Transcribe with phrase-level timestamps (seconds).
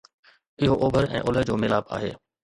[0.61, 2.11] اهو اوڀر ۽ اولهه جو ميلاپ آهي